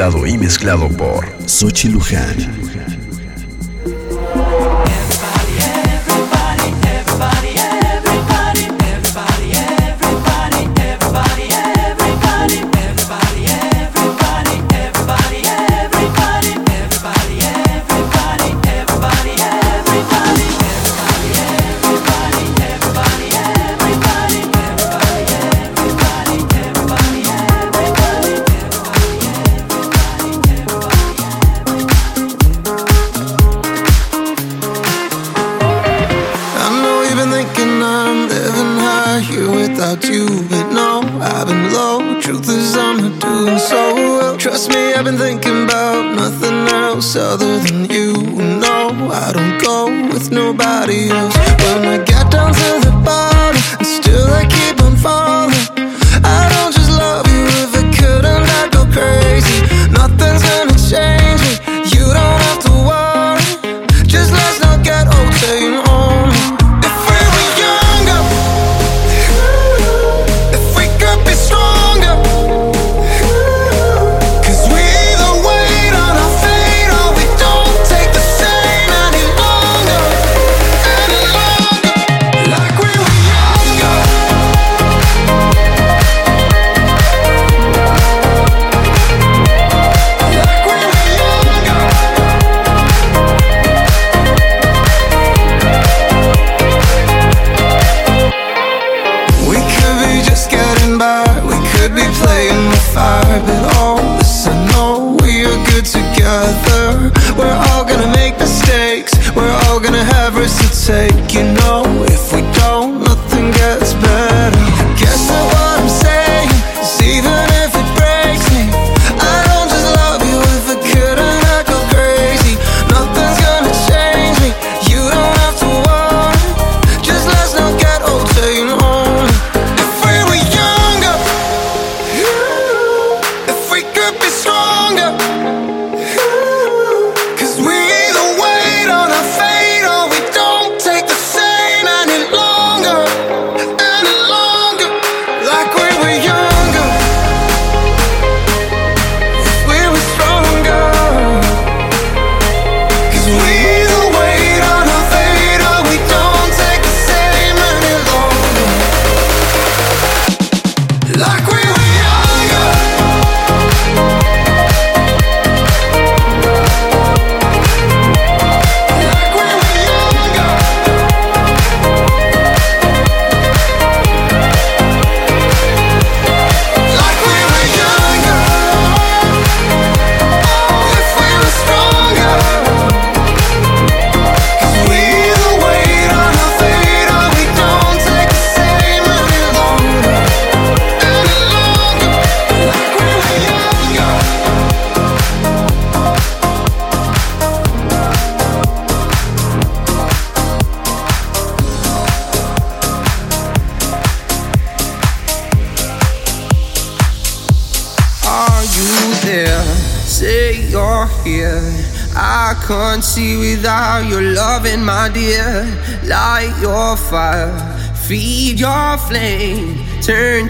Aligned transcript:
Y 0.00 0.38
mezclado 0.38 0.88
por 0.88 1.26
Sochi 1.46 1.90
Luján. 1.90 2.69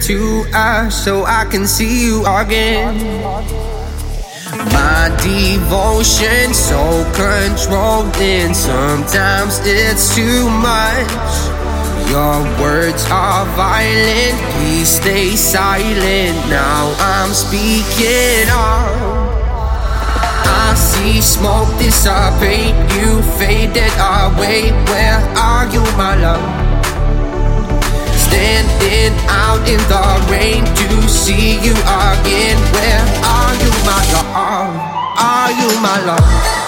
To 0.01 0.43
ash 0.53 0.93
so 0.93 1.23
I 1.25 1.45
can 1.45 1.67
see 1.67 2.05
you 2.05 2.25
again. 2.25 2.97
My 4.73 5.09
devotion 5.21 6.53
so 6.53 7.05
controlling, 7.15 8.53
sometimes 8.53 9.59
it's 9.63 10.15
too 10.15 10.49
much. 10.49 11.61
Your 12.09 12.43
words 12.61 13.05
are 13.09 13.45
violent, 13.55 14.37
please 14.53 14.89
stay 14.89 15.35
silent. 15.35 16.35
Now 16.49 16.93
I'm 16.99 17.31
speaking 17.33 18.49
up. 18.49 19.20
I 21.01 21.13
see 21.13 21.21
smoke 21.21 21.67
dissipate, 21.79 22.75
you 22.93 23.23
faded 23.39 23.91
away. 23.97 24.69
Where 24.85 25.17
are 25.35 25.65
you, 25.73 25.81
my 25.97 26.15
love? 26.15 26.45
standing 28.13 29.13
out 29.27 29.67
in 29.67 29.81
the 29.89 30.31
rain 30.31 30.63
to 30.63 31.09
see 31.09 31.55
you 31.65 31.73
again. 31.73 32.57
Where 32.71 33.03
are 33.25 33.55
you, 33.63 33.71
my 33.83 34.01
love? 34.13 34.77
Are 35.17 35.51
you 35.51 35.81
my 35.81 36.05
love? 36.05 36.60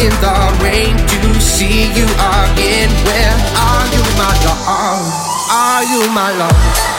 in 0.00 0.10
the 0.20 0.58
rain 0.62 0.96
to 0.96 1.40
see 1.40 1.90
you 1.92 2.04
again. 2.04 2.90
Where 3.04 3.36
are 3.56 3.86
you, 3.90 4.02
my 4.16 4.34
love? 4.44 5.06
Are 5.50 5.82
you 5.84 6.10
my 6.12 6.32
love? 6.38 6.97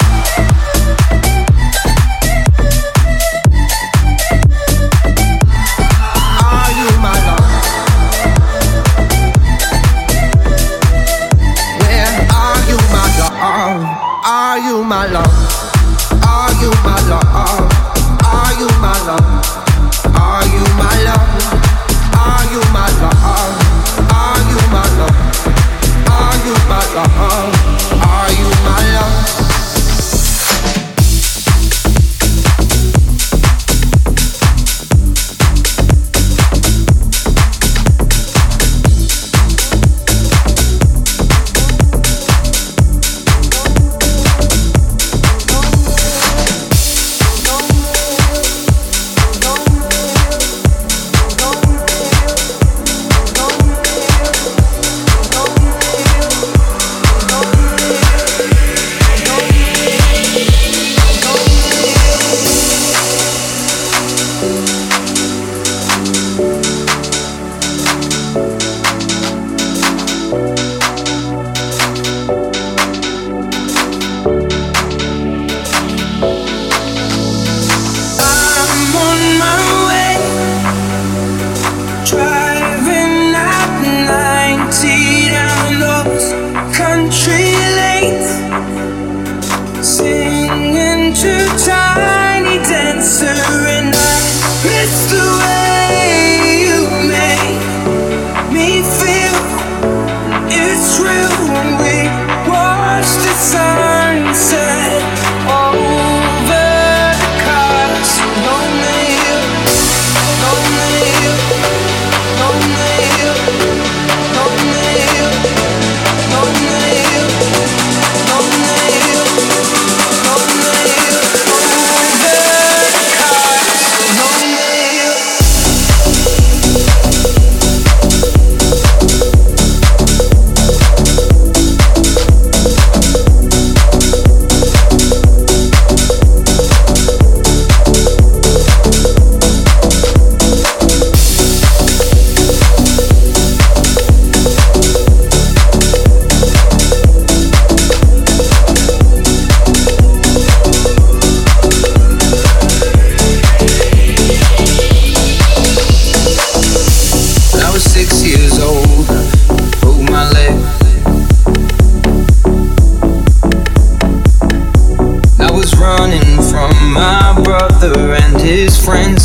friends. 168.90 169.19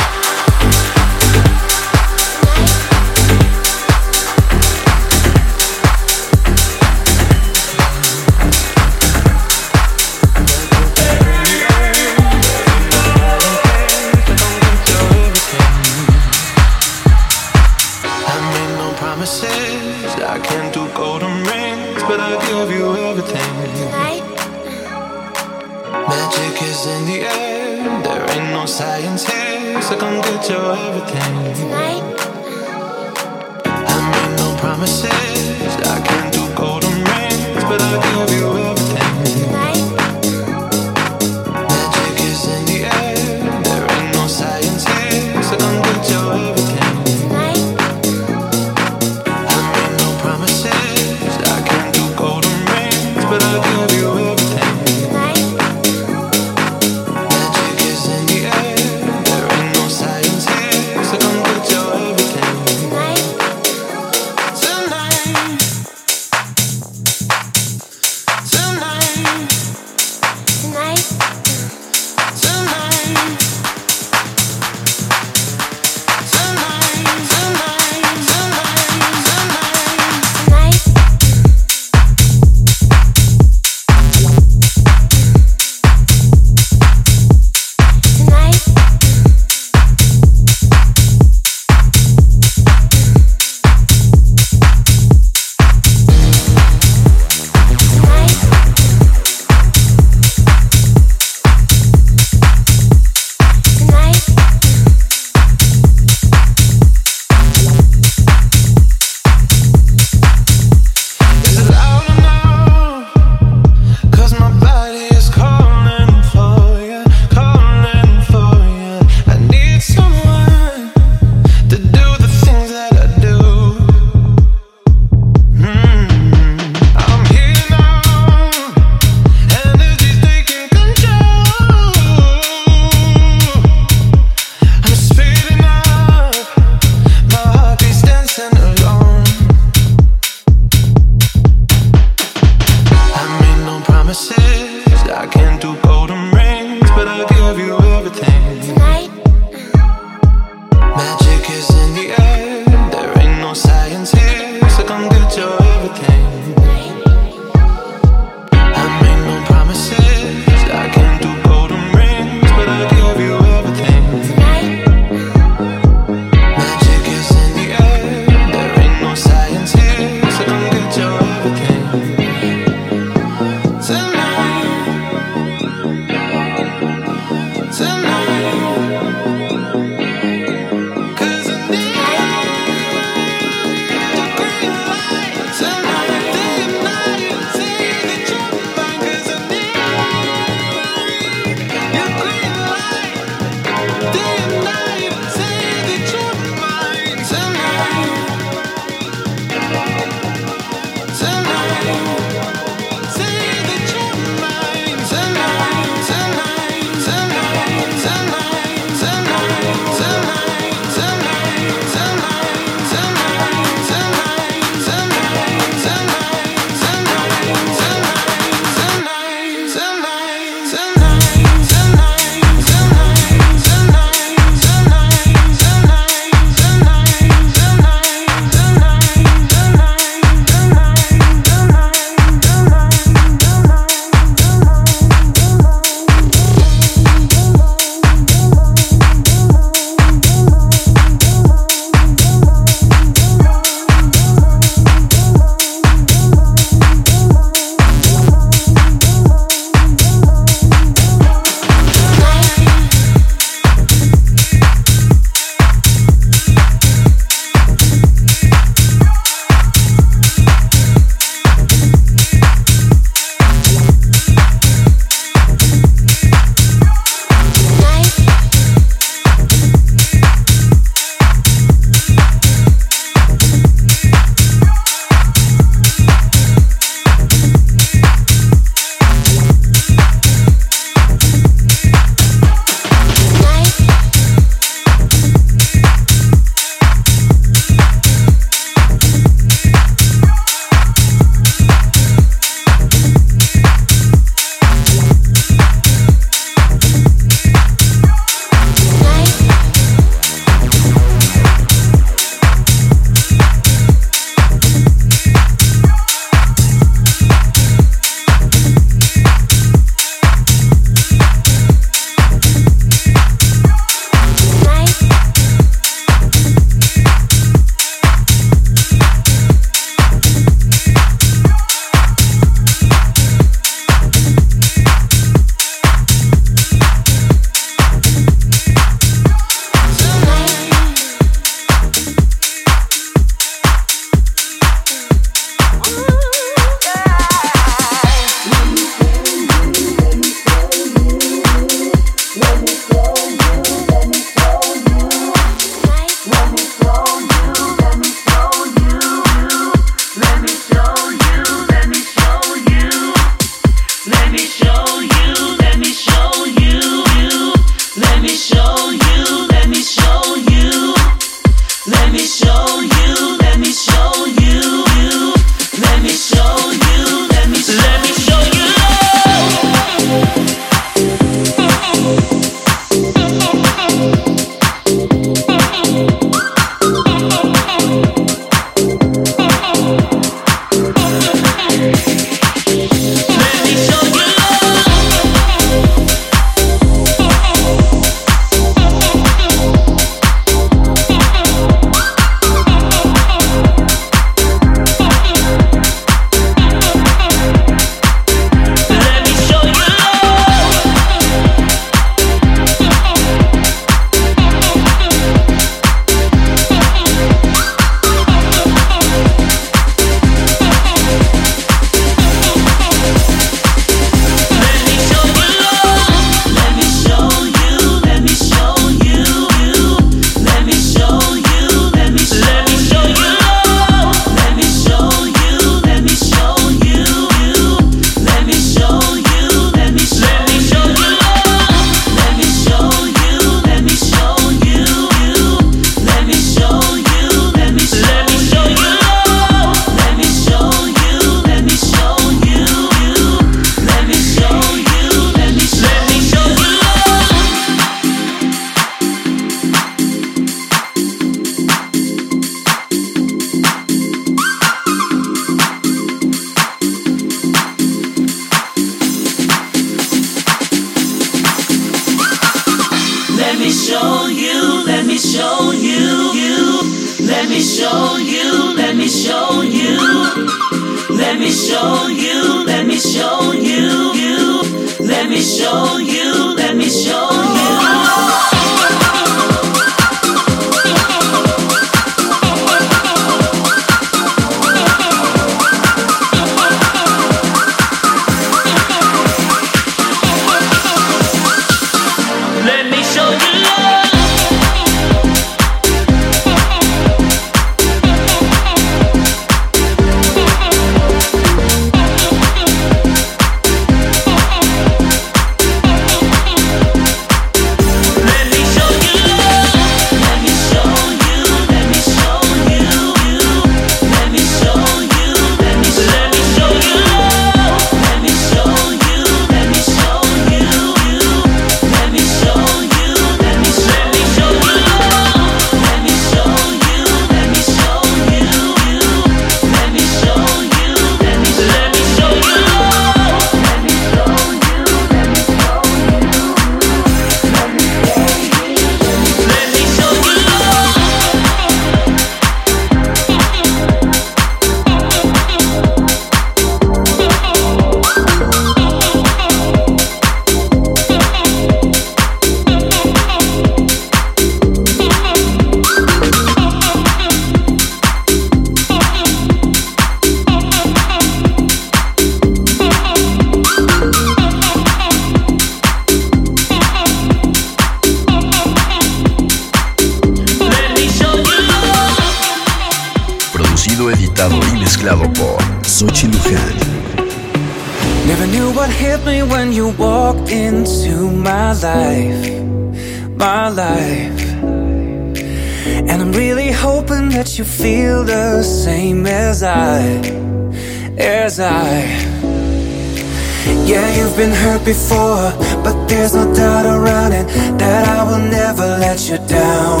Before, 594.88 595.52
but 595.84 595.96
there's 596.08 596.34
no 596.34 596.44
doubt 596.54 596.86
around 596.86 597.32
it 597.40 597.46
that 597.78 598.02
I 598.16 598.20
will 598.28 598.44
never 598.58 598.86
let 599.04 599.18
you 599.28 599.36
down. 599.46 600.00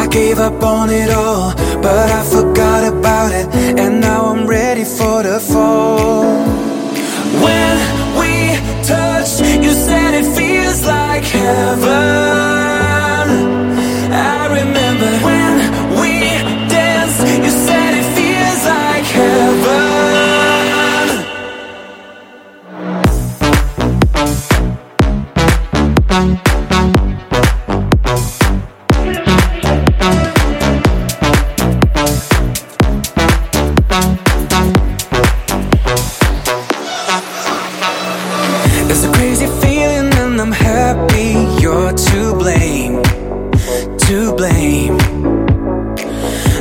I 0.00 0.08
gave 0.08 0.38
up 0.40 0.60
on 0.60 0.90
it 0.90 1.10
all, 1.10 1.54
but 1.86 2.08
I 2.18 2.22
forgot 2.36 2.82
about 2.94 3.30
it, 3.40 3.46
and 3.80 4.00
now 4.00 4.20
I'm 4.32 4.44
ready 4.44 4.84
for 4.84 5.22
the 5.22 5.38
fall. 5.38 6.24
When 7.44 7.76
we 8.20 8.32
touch, 8.92 9.30
you 9.64 9.72
said 9.86 10.12
it 10.20 10.26
feels 10.36 10.84
like 10.84 11.22
heaven. 11.22 12.75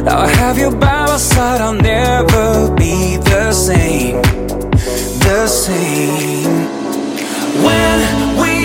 I 0.07 0.29
got 0.35 0.57
side, 1.19 1.61
I'll 1.61 1.73
never 1.73 2.75
be 2.75 3.15
the 3.15 3.53
same. 3.53 4.21
The 5.23 5.47
same. 5.47 6.67
When 7.63 7.99
we 8.41 8.55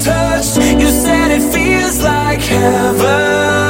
touched, 0.00 0.56
you 0.56 0.88
said 0.88 1.30
it 1.30 1.52
feels 1.52 2.02
like 2.02 2.40
my 2.50 3.69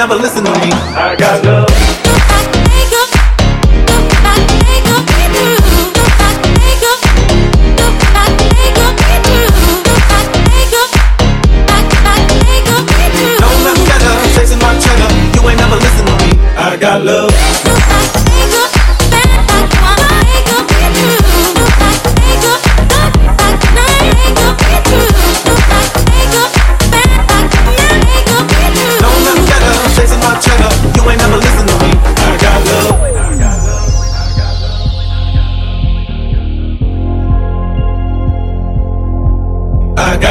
never 0.00 0.14
listen 0.14 0.42
to 0.42 0.50
me. 0.50 0.70
I 0.96 1.14
got 1.14 1.44
love. 1.44 1.99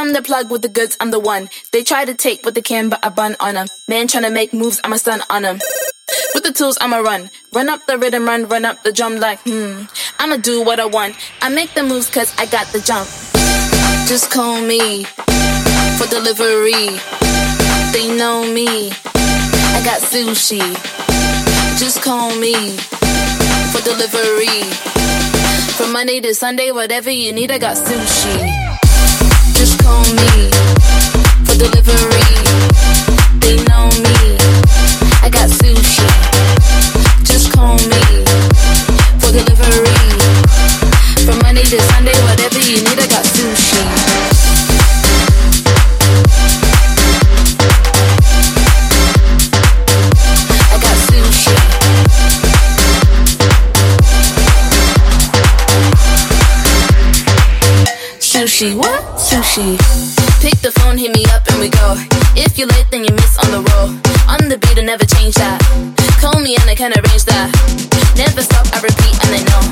I'm 0.00 0.12
the 0.12 0.22
plug 0.22 0.50
with 0.50 0.62
the 0.62 0.68
goods, 0.68 0.96
I'm 1.00 1.10
the 1.10 1.20
one. 1.20 1.50
They 1.70 1.82
try 1.82 2.04
to 2.04 2.14
take 2.14 2.44
what 2.44 2.54
they 2.54 2.62
can, 2.62 2.88
but 2.88 3.04
I 3.04 3.08
bun 3.10 3.36
on 3.40 3.54
them. 3.54 3.68
Man 3.88 4.08
trying 4.08 4.24
to 4.24 4.30
make 4.30 4.54
moves, 4.54 4.80
I'm 4.82 4.92
a 4.92 4.98
stun 4.98 5.22
on 5.28 5.42
them. 5.42 5.58
With 6.34 6.44
the 6.44 6.52
tools, 6.52 6.78
I'ma 6.80 6.98
run. 6.98 7.30
Run 7.52 7.68
up 7.68 7.84
the 7.86 7.98
rhythm, 7.98 8.24
run, 8.24 8.48
run 8.48 8.64
up 8.64 8.82
the 8.82 8.92
drum 8.92 9.16
like, 9.16 9.40
hmm. 9.40 9.82
I'ma 10.18 10.36
do 10.36 10.62
what 10.64 10.80
I 10.80 10.86
want. 10.86 11.16
I 11.40 11.48
make 11.48 11.74
the 11.74 11.82
moves 11.82 12.10
cause 12.10 12.34
I 12.38 12.46
got 12.46 12.66
the 12.68 12.80
jump. 12.80 13.08
Just 14.08 14.30
call 14.30 14.60
me 14.60 15.04
for 15.98 16.06
delivery. 16.08 16.98
They 17.92 18.16
know 18.16 18.50
me. 18.52 18.90
I 18.90 19.82
got 19.84 20.00
sushi. 20.00 20.60
Just 21.78 22.02
call 22.02 22.34
me 22.38 22.54
for 23.72 23.82
delivery. 23.82 24.62
From 25.76 25.92
Monday 25.92 26.20
to 26.20 26.34
Sunday, 26.34 26.70
whatever 26.70 27.10
you 27.10 27.32
need, 27.32 27.50
I 27.50 27.58
got 27.58 27.76
sushi 27.76 28.71
just 29.62 29.78
call 29.78 30.02
me 30.02 30.50
for 31.46 31.54
delivery. 31.54 32.34
They 33.38 33.62
know 33.70 33.86
me. 34.02 34.34
I 35.22 35.30
got 35.30 35.48
sushi. 35.50 36.02
Just 37.22 37.52
call 37.52 37.76
me 37.76 38.02
for 39.20 39.30
delivery. 39.30 40.02
From 41.24 41.38
Monday 41.44 41.62
to 41.62 41.80
Sunday, 41.80 42.18
whatever 42.26 42.58
you 42.58 42.82
need, 42.82 42.98
I 42.98 43.06
got 43.06 43.24
sushi. 43.24 44.51
Sushi, 58.42 58.74
what? 58.74 59.04
Sushi. 59.14 59.78
Pick 60.42 60.58
the 60.66 60.72
phone, 60.82 60.98
hit 60.98 61.14
me 61.14 61.22
up, 61.30 61.46
and 61.46 61.60
we 61.60 61.70
go. 61.70 61.94
If 62.34 62.58
you're 62.58 62.66
late, 62.66 62.90
then 62.90 63.04
you 63.04 63.14
miss 63.14 63.38
on 63.38 63.54
the 63.54 63.62
roll. 63.70 63.94
On 64.26 64.50
the 64.50 64.58
beat, 64.58 64.74
I 64.74 64.82
never 64.82 65.06
change 65.06 65.36
that. 65.38 65.62
Call 66.18 66.42
me 66.42 66.58
and 66.58 66.66
I 66.68 66.74
can 66.74 66.90
arrange 66.90 67.22
that. 67.30 67.54
Never 68.18 68.42
stop, 68.42 68.66
I 68.74 68.82
repeat, 68.82 69.14
and 69.22 69.38
I 69.38 69.42
know. 69.46 69.62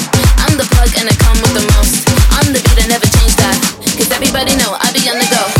I'm 0.47 0.55
the 0.55 0.71
plug 0.71 0.95
and 1.03 1.11
I 1.11 1.15
come 1.19 1.35
with 1.43 1.59
the 1.59 1.67
most. 1.75 2.07
On 2.39 2.47
the 2.55 2.63
beat, 2.63 2.79
I 2.79 2.87
never 2.87 3.11
change 3.19 3.35
that. 3.43 3.59
Cause 3.99 4.13
everybody 4.15 4.55
know 4.55 4.79
I 4.79 4.87
be 4.95 5.03
on 5.11 5.19
the 5.19 5.27
go. 5.27 5.60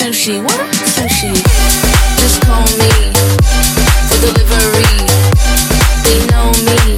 Sushi, 0.00 0.42
what? 0.42 0.72
Sushi. 0.96 1.28
Just 2.16 2.40
call 2.46 2.64
me 2.80 2.88
for 4.08 4.16
delivery. 4.24 4.96
They 6.04 6.24
know 6.32 6.48
me. 6.64 6.96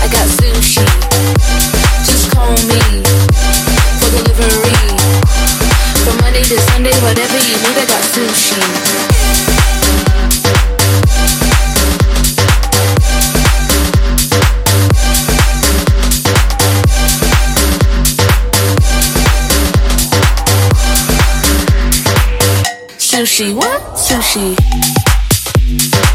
I 0.00 0.08
got 0.08 0.26
sushi. 0.40 0.86
Just 2.08 2.30
call 2.32 2.56
me 2.72 2.80
for 4.00 4.08
delivery. 4.16 4.96
From 6.04 6.16
Monday 6.22 6.42
to 6.44 6.58
Sunday, 6.72 6.96
whatever 7.02 7.36
you 7.36 7.56
need, 7.60 7.76
I 7.76 7.84
got 7.84 8.02
sushi. 8.08 9.15
Sushi, 23.36 23.54
what? 23.54 23.82
Sushi. 23.94 26.05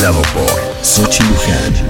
Travel 0.00 0.22
Boy, 0.32 0.82
Sutil 0.82 1.89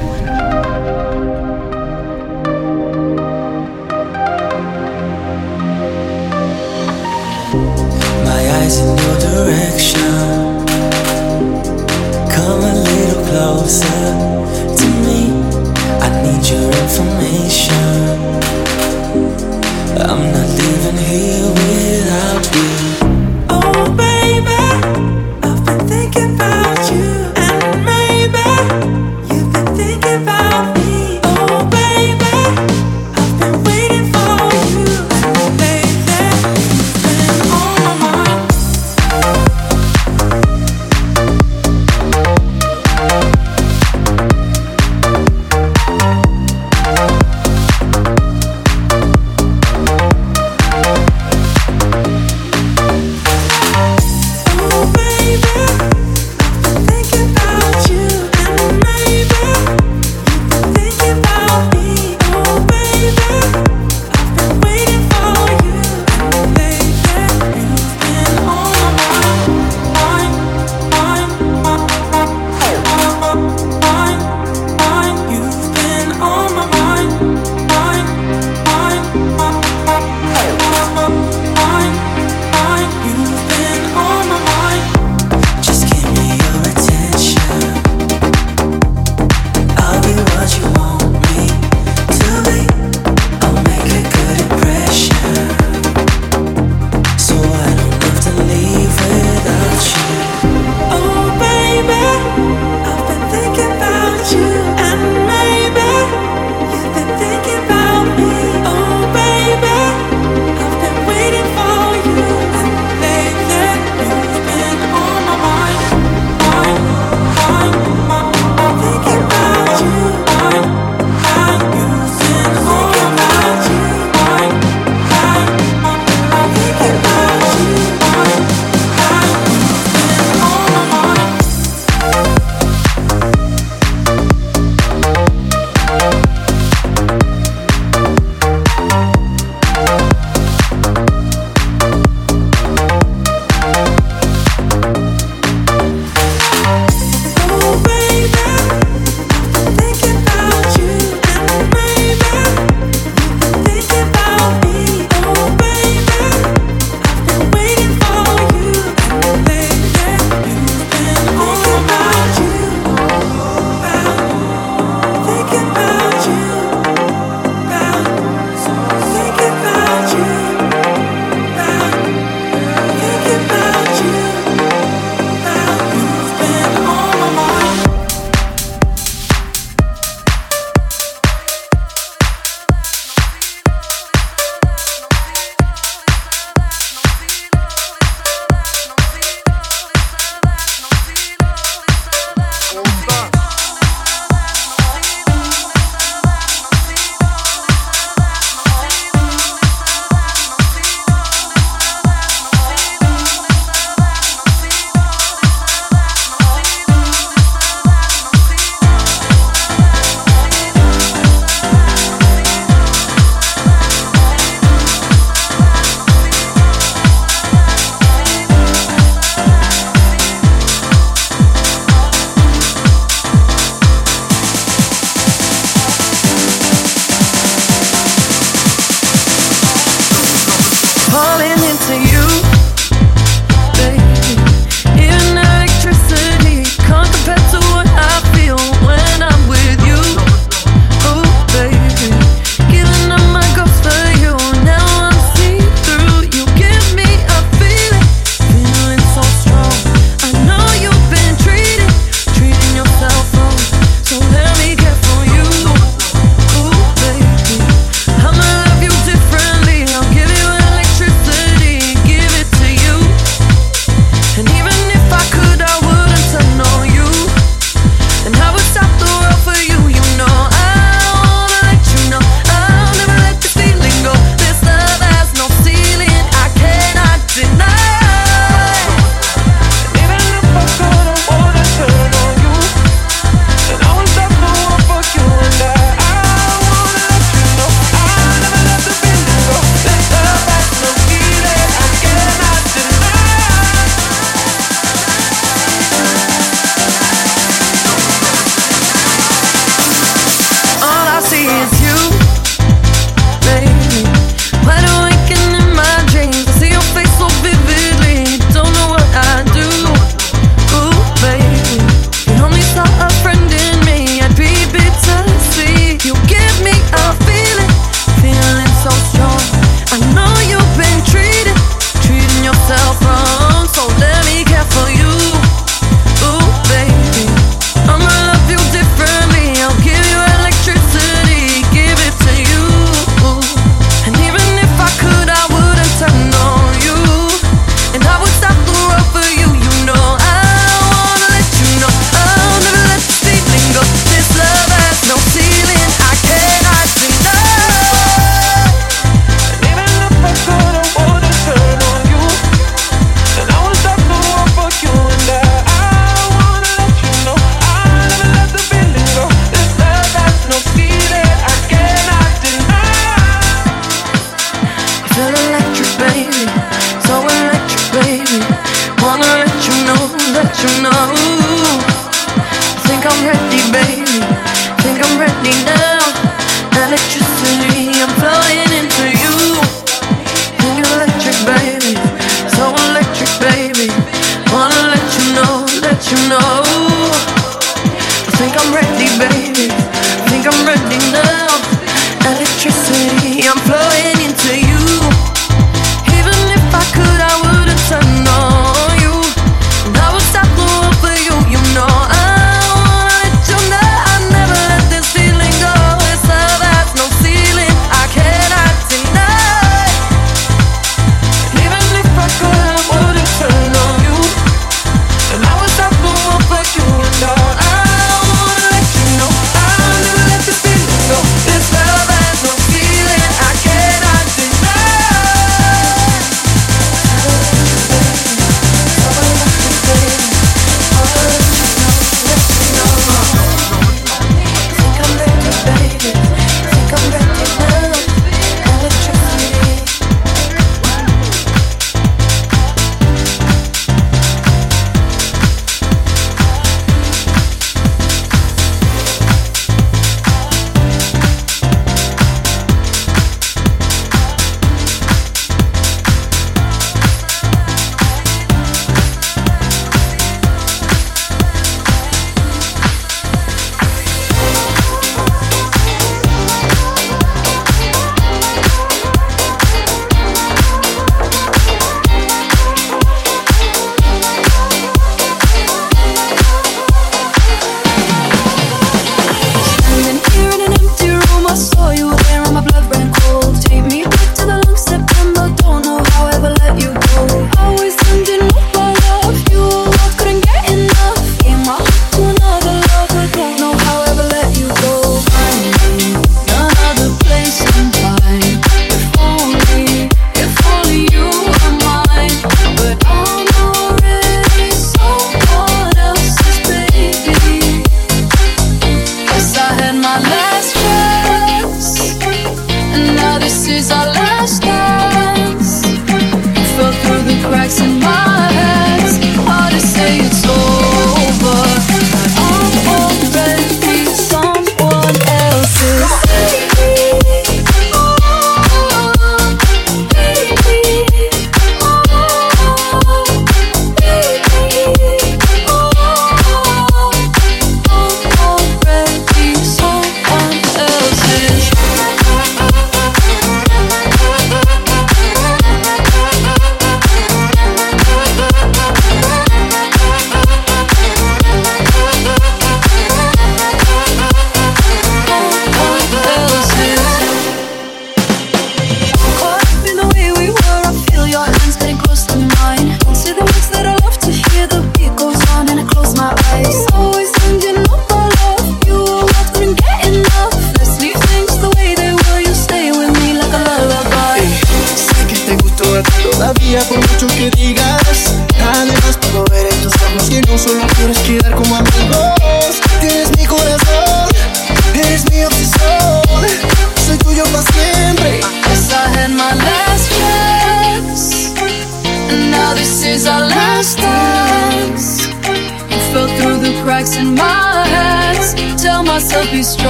Myself 599.31 599.53
be 599.53 599.63
stronger. 599.63 599.90